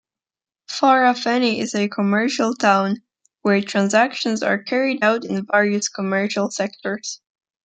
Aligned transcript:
Farafenni 0.67 1.59
is 1.59 1.75
a 1.75 1.87
commercial 1.87 2.55
town, 2.55 3.03
were 3.43 3.61
transactions 3.61 4.41
are 4.41 4.57
carried 4.63 5.03
out 5.03 5.23
in 5.23 5.45
various 5.45 5.89
commercial 5.89 6.49
sectors. 6.49 7.21